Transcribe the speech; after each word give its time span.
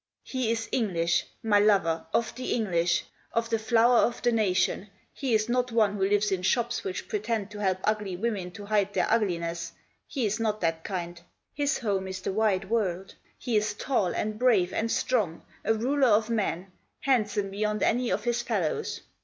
"He 0.23 0.49
is 0.51 0.67
English, 0.71 1.27
my 1.43 1.59
lover, 1.59 2.07
of 2.11 2.33
the 2.33 2.53
English; 2.55 3.03
of 3.33 3.51
the 3.51 3.59
flower 3.59 3.97
of 3.99 4.19
the 4.23 4.31
nation. 4.31 4.89
He 5.13 5.35
is 5.35 5.47
not 5.47 5.71
one 5.71 5.93
who 5.93 6.09
lives 6.09 6.31
in 6.31 6.41
shops 6.41 6.83
which 6.83 7.07
pretend 7.07 7.51
to 7.51 7.59
help 7.61 7.77
ugly 7.83 8.15
women 8.15 8.49
to 8.53 8.65
hide 8.65 8.95
their 8.95 9.05
ugli 9.11 9.37
Digitized 9.37 9.41
by 9.41 9.53
SUSIE. 9.53 9.69
131 9.69 9.69
ness; 9.69 9.71
he 10.07 10.25
is 10.25 10.39
not 10.39 10.61
that 10.61 10.83
kind. 10.83 11.21
His 11.53 11.77
home 11.77 12.07
is 12.07 12.21
the 12.21 12.33
wide 12.33 12.71
world. 12.71 13.13
He 13.37 13.55
is 13.55 13.75
tall, 13.75 14.07
and 14.15 14.39
brave, 14.39 14.73
and 14.73 14.91
strong; 14.91 15.43
a 15.63 15.75
ruler 15.75 16.07
of 16.07 16.31
men; 16.31 16.71
handsome 17.01 17.51
beyond 17.51 17.83
any 17.83 18.09
of 18.09 18.23
his 18.23 18.41
fellows." 18.41 19.01